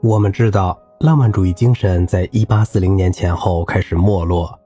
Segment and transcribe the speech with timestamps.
[0.00, 4.56] 我们知道，浪漫主义精神在1840年前后开始没落。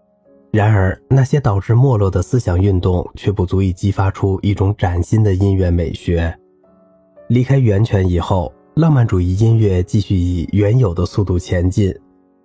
[0.50, 6.38] 然而，那些导致没落的思想运动却不足以激发出一种崭新的音乐美学。
[7.28, 11.94] 离开源泉以后，浪漫主义音乐继续以原有的速度前进。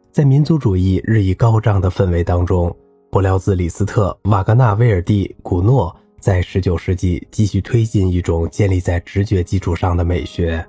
[0.09, 2.73] 在民族主义日益高涨的氛围当中，
[3.11, 10.65] 柏辽兹、李斯特、瓦格纳、威尔第、古诺在19世纪继续推进一种建立在直觉基础上的美学，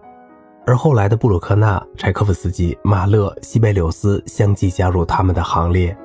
[0.69, 5.97] 而后来的布鲁克纳、柴可夫斯基、马勒、西贝柳斯相继加入他们的行列。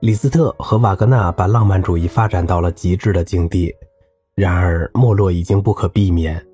[0.00, 3.74] 李斯特和瓦格纳把浪漫主义发展到了极致的境地，
[4.34, 6.44] 然而没落已经不可避免。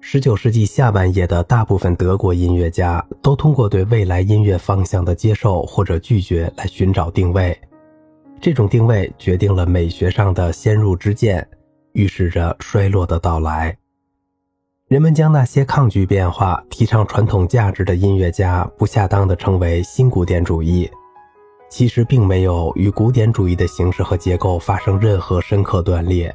[0.00, 7.56] 十九世纪下半叶的大部分德国音乐家都通过对未来音乐方向的接受或者拒绝来寻找定位，
[8.40, 11.48] 这种定位决定了美学上的先入之见，
[11.92, 13.78] 预示着衰落的到来。
[14.92, 20.86] 人们将那些抗拒变化、提倡传统价值的音乐家不恰当地称为新古典主义，
[21.70, 26.30] 其实并没有与古典主义的形式和结构发生任何深刻断裂，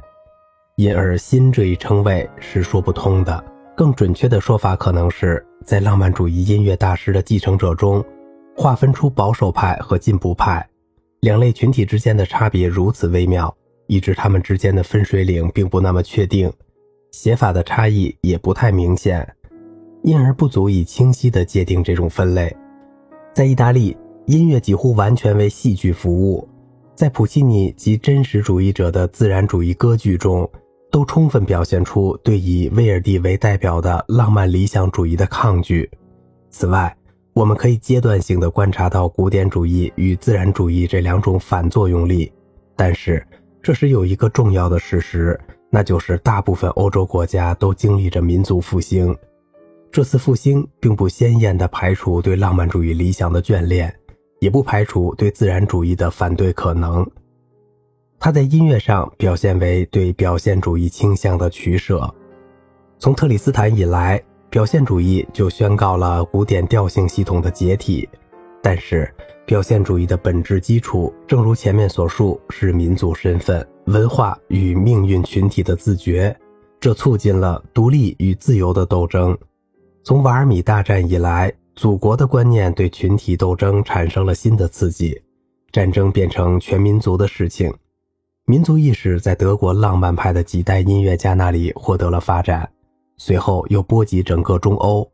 [0.74, 3.44] 因而“新”这一称谓是说不通的。
[3.76, 8.04] 更准确的说法，可能是在浪漫主义音乐大师的继承者中，
[8.56, 10.68] 划分出保守派和进步派。
[11.20, 16.52] 两类群体之间的差别如此微妙，以致他们之间的分水岭并不那么确定，
[17.10, 19.26] 写法的差异也不太明显，
[20.02, 22.54] 因而不足以清晰地界定这种分类。
[23.34, 26.48] 在意大利，音乐几乎完全为戏剧服务，
[26.94, 30.48] 在普契尼及真实主义者的自然主义歌剧中。
[30.90, 35.86] 都充分表现出对以威尔第为代表的浪漫理想主义的抗拒。
[36.48, 36.96] 此外，
[37.34, 42.32] 我们可以阶段性的观察到古典主义与自然主义这两种反作用力。
[42.74, 43.22] 但是，
[43.62, 45.38] 这时有一个重要的事实，
[45.70, 49.16] 那就是大部分欧洲国家都经历着民族复兴。
[49.90, 53.94] 这次复兴并不鲜艳地排除对浪漫主义理想的眷恋，
[54.40, 57.06] 也不排除对自然主义的反对可能。
[58.18, 62.12] 它在音乐上表现为对表现主义倾向的取舍。
[62.98, 64.20] 从特里斯坦以来，
[64.50, 68.08] 表现主义就宣告了古典调性系统的解体。
[68.60, 69.08] 但是，
[69.48, 76.36] 表现主义的本质基础，正如前面所述，是民族身份、文化与命运群体的自觉，
[76.78, 79.34] 这促进了独立与自由的斗争。
[80.04, 85.18] 从瓦尔米大战以来，祖国的观念对群体斗争产生了新的刺激，
[85.72, 87.72] 战争变成全民族的事情。
[88.44, 92.68] 民族意识在德国浪漫派的几代音乐家那里获得了发展，
[93.16, 95.10] 随后又波及整个中欧。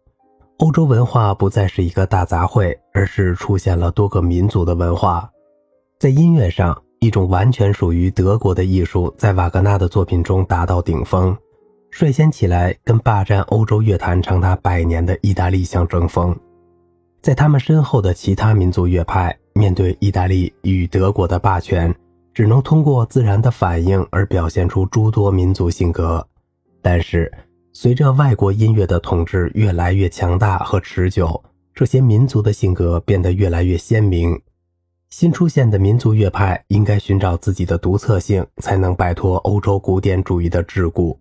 [0.59, 5.29] 欧洲文化不再是一个大杂烩，而是出现了多个民族的文化。
[5.99, 11.37] 在音乐上，一种完全属于德国的艺术在瓦格纳的作品中达到顶峰，
[11.91, 16.35] 率先起来跟霸占欧洲乐坛长达百年的意大利相争锋。
[17.21, 21.95] 在他们身后的其他民族乐派，面对意大利与德国的霸权。
[22.33, 26.27] 只能通过自然的反应而表现出诸多民族性格，
[26.83, 27.33] 但是
[27.77, 31.43] 随着外国音乐的统治越来越强大和持久，
[31.75, 34.41] 这些民族的性格变得越来越鲜明。
[35.11, 41.17] 新出现的民族乐派应该寻找自己的独特性，才能摆脱欧洲古典主义的桎梏。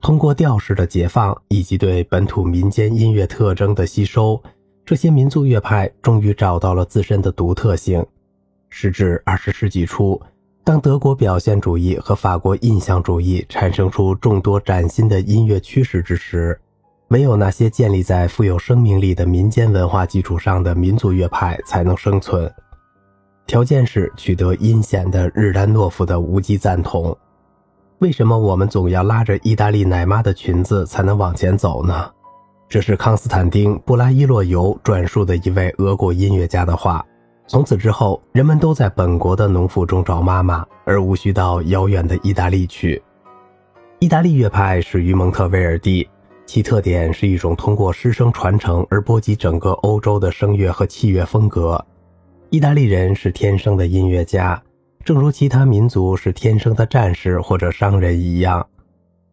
[0.00, 4.42] 通过调式的解放以及对本土民间音乐特征的吸收，
[4.84, 8.04] 这些民族乐派终于找到了自身的独特性。
[8.68, 10.20] 时至二十世纪初。
[10.64, 16.58] 当德国表现主义和法国印象主义产生出众多崭新的音乐趋势之时，
[17.08, 22.50] 唯有那些建立在富有生命力的民间文化基础上的民族乐派才能生存。
[23.46, 27.14] 条件是取得阴险的日丹诺夫的无极赞同。
[27.98, 32.10] 为什么我们总要拉着意大利奶妈的裙子才能往前走呢？
[32.70, 37.04] 这是康斯坦丁·布拉伊洛尤转述的一位俄国音乐家的话。
[37.46, 43.00] 从此之后，人们都在本国的农妇中找妈妈，而无需到遥远的意大利去。
[43.98, 46.08] 意大利乐派始于蒙特威尔第，
[46.46, 51.82] 其特点是一种通过师生传承而波及整个欧洲的声乐和器乐风格。
[52.48, 54.60] 意大利人是天生的音乐家，
[55.04, 58.66] 正如其他民族是天生的战士或者商人一样。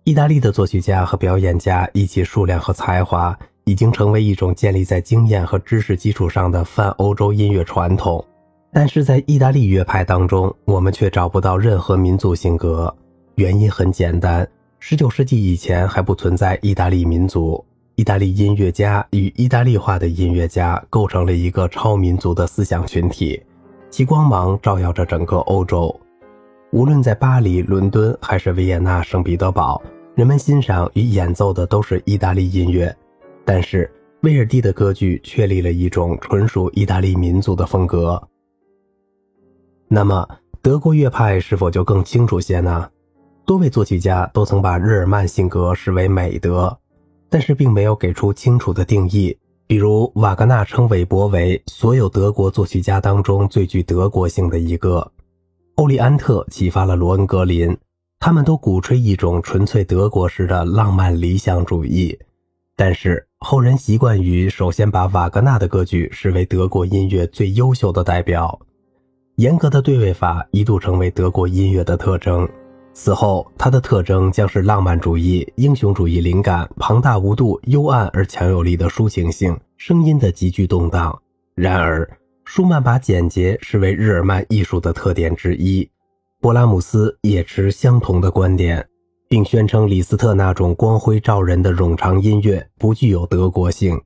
[0.04, 3.38] 意大利的作曲家和表演家以其数量和才华。
[3.66, 8.24] 已经成为一种建立在经验和知识基础上的泛欧洲音乐传统，
[8.74, 12.94] 但是在意大利乐派当中，我们却找不到任何民族性格。
[13.36, 14.48] 原因很简单
[14.81, 17.63] ：19世纪以前还不存在意大利民族，
[17.96, 23.42] 意大利音乐家与意大利化的音乐家构成了一个超民族的思想群体，
[23.90, 25.96] 其光芒照耀着整个欧洲。
[26.72, 29.81] 无论在巴黎、伦敦还是维也纳、圣彼得堡，
[30.16, 32.96] 人们欣赏与演奏的都是意大利音乐。
[33.44, 33.90] 但是，
[34.22, 38.22] 威尔第的歌剧确立了一种纯属意大利民族的风格。
[39.88, 40.28] 那么，
[40.62, 42.90] 德国乐派是否就更清楚些呢？
[43.46, 46.78] 多位作曲家都曾把日耳曼性格视为美德，
[47.30, 49.36] 但是并没有给出清楚的定义。
[49.68, 55.12] 比如，瓦格纳称韦伯为所有德国作曲家当中最具德国性的一个。
[55.76, 57.76] 欧利安特启发了罗恩格林，
[58.20, 62.18] 他们都鼓吹一种纯粹德国式的浪漫理想主义。
[62.75, 68.59] 但是后人习惯于首先把瓦格纳的歌剧视为德国音乐最优秀的代表，
[69.35, 72.47] 严格的对位法一度成为德国音乐的特征。
[72.94, 81.18] 此后，它的特征将是浪漫主义、英雄主义灵感、庞大无度、幽暗而强有力的抒情性、声音的急剧动荡。
[81.56, 82.09] 然而，
[82.44, 85.89] 舒曼把简洁视为日耳曼艺术的特点之一，
[86.41, 88.85] 勃拉姆斯也持相同的观点，
[89.31, 93.98] 并宣称李斯特那种光辉照人的冗长音乐不具有德国性。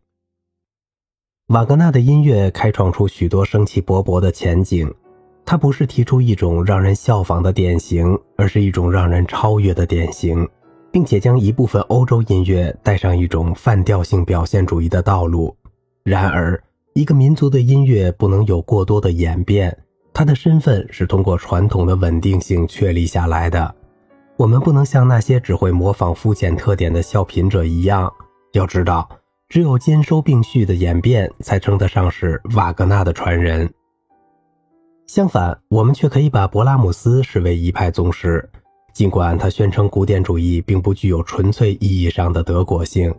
[1.48, 4.94] 瓦格纳的音乐开创出许多生气勃勃的前景。
[5.44, 10.48] 他不是提出一种让人效仿的典型，而是一种让人超越的典型，
[10.92, 15.58] 并且将一部分欧洲音乐带上一种泛调性表现主义的道路。
[16.04, 16.64] 然而，
[16.94, 19.76] 一个民族的音乐不能有过多的演变，
[20.14, 23.74] 它的身份是通过传统的稳定性确立下来的。
[24.38, 28.12] 我们不能像那些只会模仿肤浅特点的笑贫者一样。
[28.52, 29.10] 要知道，
[29.48, 33.70] 只有兼收并蓄的演变，才称得上是瓦格纳的传人。
[35.08, 38.50] 相反，我们却可以把勃拉姆斯视为一派宗师，
[38.94, 43.14] 尽管他宣称古典主义并不具有纯粹意义上的德国性。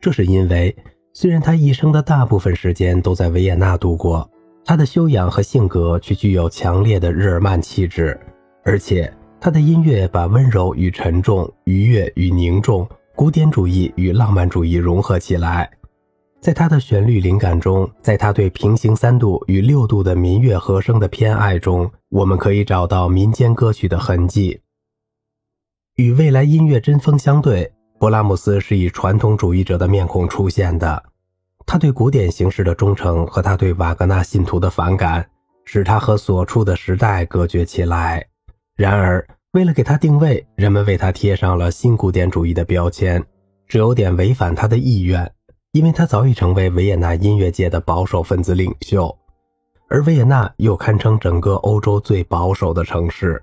[0.00, 0.74] 这是因为，
[1.12, 4.28] 虽然他一生的大部分时间都在维也纳度过，
[4.64, 8.18] 他的修养和性格却具有强烈的日耳曼气质，
[8.64, 9.12] 而且
[9.44, 15.68] 他的音乐把温柔与沉重、愉悦与凝重、古典主义与浪漫主义融合起来。
[16.40, 24.60] 在他的旋律灵感中，在他对平行三度与六度的民乐和声的偏爱中，我们可以找到民间歌曲的痕迹。
[25.96, 31.02] 与未来音乐针锋相对，勃拉姆斯是以传统主义者的面孔出现的。
[31.66, 35.28] 他对古典形式的忠诚和他对瓦格纳信徒的反感，
[35.64, 38.24] 使他和所处的时代隔绝起来。
[38.82, 43.24] 然而，为了给他定位，人们为他贴上了新古典主义的标签，
[43.68, 45.30] 这有点违反他的意愿。
[45.70, 49.16] 因为他早已成为维也纳音乐界的保守分子领袖，
[49.88, 53.40] 而维也纳又堪称整个欧洲最保守的城市。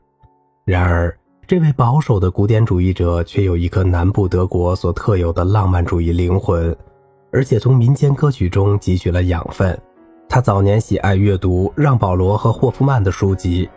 [0.65, 6.75] 然而，这位保守的古典主义者却有一颗南部德国所特有的浪漫主义灵魂，
[7.31, 9.79] 而且从民间歌曲中汲取了养分。
[10.27, 13.69] 他早年喜爱阅读让·保罗和霍夫曼的书籍，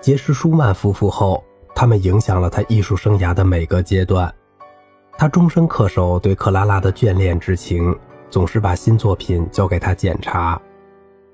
[0.00, 1.42] 结识舒曼夫妇后，
[1.74, 4.32] 他们影响了他艺术生涯的每个阶段。
[5.16, 7.94] 他终身恪守对克拉拉的眷恋之情，
[8.30, 10.60] 总是把新作品交给他检查。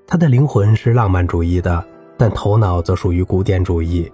[0.07, 1.85] 他的灵魂是浪漫主义的，
[2.17, 4.11] 但头脑则属于古典主义。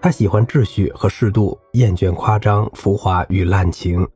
[0.00, 4.06] 他喜欢秩序和适度，厌倦夸张、浮华与滥情。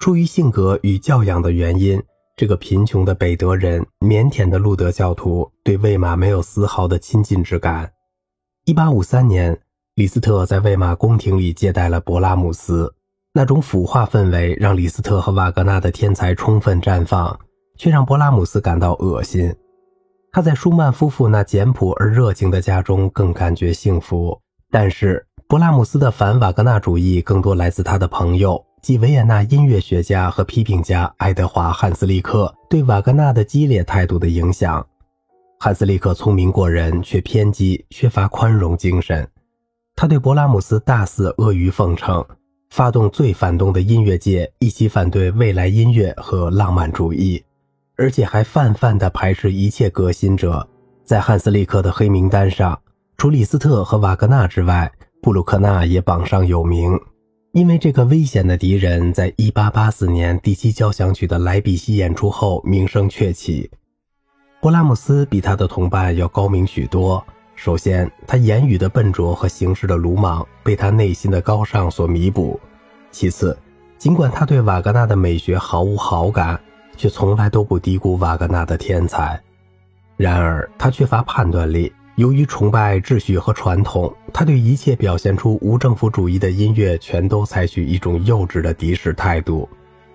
[0.00, 2.02] 出于性格与教养的原因，
[2.36, 7.90] 这个贫穷的北德人、腼腆的路德教徒对魏玛没有丝毫的亲近之感。
[8.68, 9.58] 1853年，
[9.94, 12.92] 李斯特在魏玛宫廷里接待了勃拉姆斯。
[13.32, 17.34] 那种腐化氛围让李斯特和瓦格纳的天才充分绽放，
[17.78, 19.50] 却让勃拉姆斯感到恶心。
[20.30, 24.38] 他在舒曼夫妇那简朴而热情的家中更感觉幸福。
[24.70, 34.86] 但是，勃拉姆斯的反瓦格纳主义更多来自他的朋友，即维也纳音乐学家和批评家爱德华·汉斯利克对瓦格纳的激烈态度的影响。
[35.60, 39.28] 汉斯利克聪明过人，却偏激，缺乏宽容精神。
[39.96, 42.24] 他对勃拉姆斯大肆阿谀奉承。
[42.70, 47.42] 发动最反动的音乐界一起反对未来音乐和浪漫主义，
[47.96, 50.68] 而且还泛泛地排斥一切革新者。
[51.02, 52.78] 在汉斯利克的黑名单上，
[53.16, 56.96] 除李斯特和瓦格纳之外，布鲁克纳也榜上有名。
[57.52, 63.70] 因为这个危险的敌人，在1884年第七交响曲的莱比锡演出后名声鹊起。
[64.60, 67.24] 勃拉姆斯比他的同伴要高明许多。
[67.54, 72.58] 首先，他言语的笨拙和行事的鲁莽被他内心的高尚所弥补。
[73.12, 73.56] 其次，
[73.98, 76.60] 尽管他对瓦格纳的美学毫无好感，
[76.96, 79.40] 却从来都不低估瓦格纳的天才。
[80.16, 81.92] 然而，他缺乏判断力。
[82.16, 89.68] 由于崇拜秩序和传统，他对一切表现出无政府主义的音乐全都采取一种幼稚的敌视态度。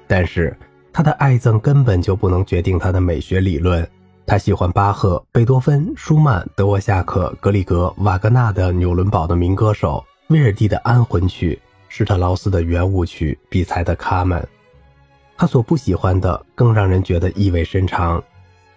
[0.05, 0.53] 但是，
[0.91, 3.88] 他的爱憎根本就不能决定他的美学理论。
[4.25, 14.48] 他喜欢巴赫、贝多芬、舒曼、德沃夏克、格里格、瓦格纳的纽伦堡的民歌手，威尔第的安魂曲，施特劳斯的圆舞曲，比才的卡门。
[15.36, 18.24] 他所不喜欢的更让人觉得意味深长。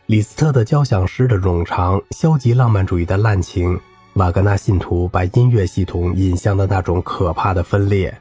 [0.06, 3.78] 李斯特的交响诗的冗长、消极浪漫主义的滥情，
[4.14, 8.12] 瓦格纳信徒把音乐系统引向的那种可怕的分裂。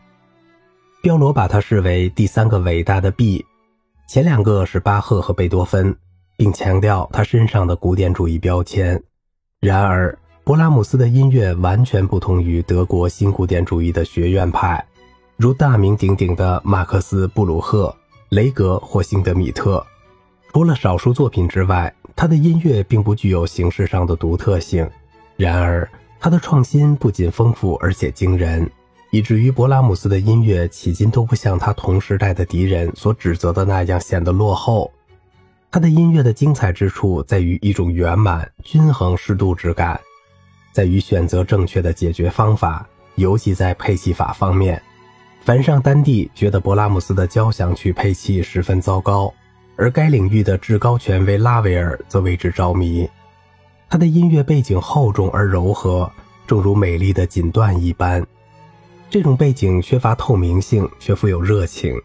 [1.02, 3.46] 彪罗把它视为第三个伟大的 B，
[4.08, 5.96] 前两个是巴赫和贝多芬，
[6.38, 9.02] 并强调他身上的古典主义标签。
[9.60, 14.86] 然而，勃拉姆斯的音乐完全不同于德国新古典主义的学院派，
[15.38, 17.96] 如大名鼎鼎的马克思·布鲁赫。
[18.30, 19.86] 雷格或辛德米特，
[20.52, 24.90] 除了少数作品之外，他的音乐并不具有形式上的独特性。
[25.38, 25.88] 然而，
[26.20, 28.70] 他的创新不仅丰富，而且惊人，
[29.12, 34.92] 以至于勃拉姆斯的音乐迄今都不像他同时代的敌人所指责的那样显得落后。
[35.76, 40.00] 他的音乐的精彩之处在于一种圆满、均衡、适度之感，
[40.72, 44.82] 在于选择正确的解决方法，尤其在配器法方面。
[45.42, 49.34] 凡上丹蒂觉得勃拉姆斯的交响曲配器十分糟糕，
[49.76, 53.06] 而该领域的至高权威拉维尔则为之着迷。
[53.90, 56.10] 他的音乐背景厚重而柔和，
[56.48, 58.26] 正如美丽的锦缎一般。
[59.10, 62.02] 这种背景缺乏透明性，却富有热情。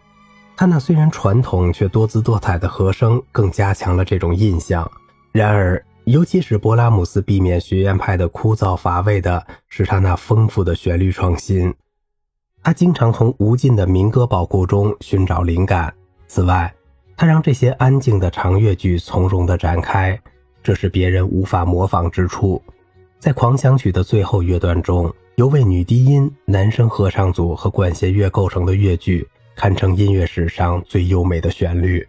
[0.61, 4.87] 他那虽然传统却多姿多彩的和声，更加强了这种印象。
[5.31, 11.73] 然而，尤其是勃拉姆斯避免学院派的枯燥乏味的是他那丰富的旋律创新。
[12.61, 15.91] 他经常从无尽的民歌宝库中寻找灵感。
[16.27, 16.71] 此外，
[17.17, 20.15] 他让这些安静的长乐句从容地展开，
[20.61, 22.61] 这是别人无法模仿之处。
[23.17, 32.07] 在狂想曲的最后乐段中，由为女低音、男声合唱组和管弦乐构成的乐句，堪称音乐史上最优美的旋律。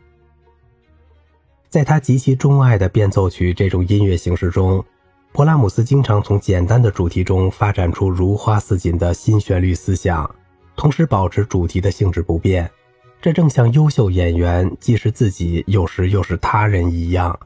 [1.69, 4.85] 在他极其钟爱的变奏曲这种音乐形式中，
[5.33, 10.31] 勃拉姆斯经常从简单的主题中发展出如花似锦的新旋律思想。
[10.77, 12.71] 同时保持主题的性质不变，
[13.21, 17.39] 这正像优秀演员既是自己，有时又是他人一样，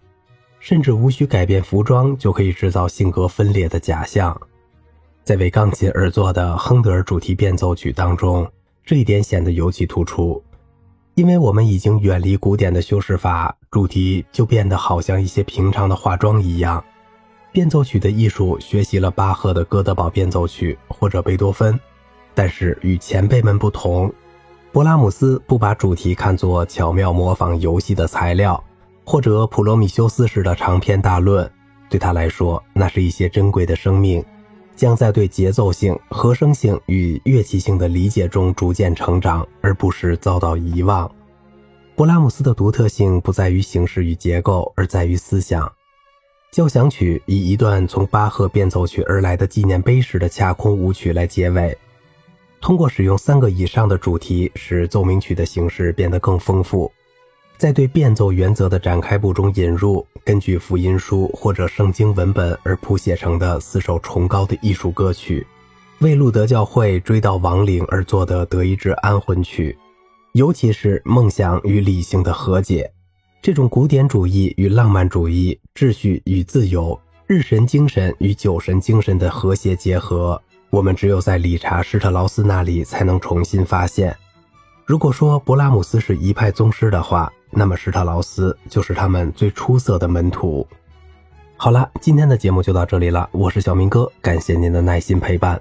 [0.59, 4.41] 甚至无需改变服装就可以制造性格分裂的假象。
[5.25, 8.49] 在为钢琴而作的亨德尔主题变奏曲当中，
[8.87, 10.40] 这一点显得尤其突出，
[11.16, 16.83] 因为我们已经远离古典的修饰法，主题就变得好像一些平常的化妆一样。
[17.50, 21.76] 变奏曲的艺术学习了巴赫的《哥德堡变奏曲》或者贝多芬。
[22.33, 24.12] 但是与前辈们不同，
[24.73, 28.62] 勃拉姆斯不把主题看作巧妙模仿游戏的材料，
[29.05, 31.50] 或者普罗米修斯式的长篇大论。
[31.88, 34.25] 对他来说，那是一些珍贵的生命，
[34.76, 41.11] 将在对节奏性、和声性与乐器性的理解中逐渐成长，而不是遭到遗忘。
[41.97, 45.73] 勃拉姆斯的独特性不在于形式与结构，而在于思想。
[46.52, 51.76] 交响曲以一段从巴赫变奏曲而来的纪念碑式的恰空舞曲来结尾。
[52.61, 56.90] 通过使用三个以上的主题，使奏鸣曲的形式变得更丰富。
[57.59, 65.47] 在对变奏原则的展开部中引入根据福音书或者圣经文本而谱写成的四首崇高的艺术歌曲，
[66.01, 69.77] 为路德教会追悼亡灵而作的德意志安魂曲，
[70.33, 72.93] 尤其是梦想与理性的和解，
[73.41, 80.41] 这种古典主义与浪漫主义、秩序与自由、日神精神与酒神精神的和谐结合。
[80.69, 84.15] 我们只有在理查施特劳斯那里才能重新发现。
[84.85, 90.67] 如果说勃拉姆斯是一派宗师的话，那么施特劳斯就是他们最出色的门徒。
[91.57, 95.61] 好了，今天的节目就到这里了，我是小明哥，感谢您的耐心陪伴。